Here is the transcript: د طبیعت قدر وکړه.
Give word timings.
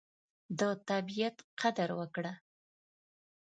د 0.59 0.61
طبیعت 0.89 1.37
قدر 1.59 1.89
وکړه. 1.99 2.33